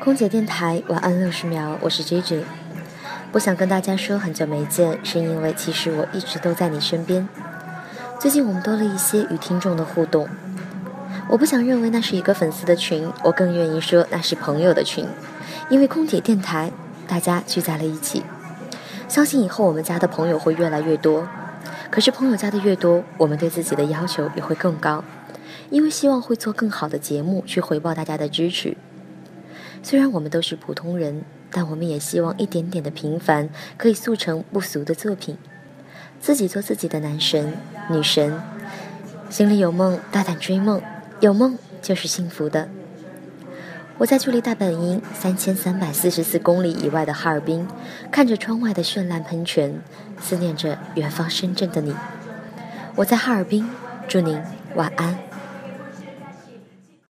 [0.00, 2.44] 空姐电台晚安六十秒，我是 J J。
[3.32, 7.28] 不想跟大家说很久没见，是因为其实我一直都在你身边。
[8.20, 10.28] 最近我们多了一些与听众的互动，
[11.28, 15.04] 我不想认为那是一个粉丝的群，我更愿意说那是朋友的群。
[15.68, 16.70] 因为空姐电台，
[17.08, 18.22] 大家聚在了一起，
[19.08, 21.26] 相信以后我们家的朋友会越来越多。
[21.90, 25.02] 可是朋友加的越多，我们对自己的要求也会更高，
[25.70, 28.76] 因为希望会做更好的节目去回报大家的支持。
[29.82, 35.36] 虽然我们都是普通人，但我们也希望一点点的平凡可以塑成不俗的作品。
[36.20, 37.54] 自己做自己的男神、
[37.88, 38.40] 女神，
[39.30, 40.82] 心里有梦，大胆追梦，
[41.20, 42.68] 有梦就是幸福的。
[43.98, 47.66] 我在距离大本营三千三百四十四公里以外的哈尔滨，
[48.10, 49.80] 看着窗外的绚烂喷泉，
[50.20, 51.94] 思念着远方深圳的你。
[52.94, 53.68] 我在哈尔滨，
[54.08, 54.40] 祝您
[54.74, 55.27] 晚安。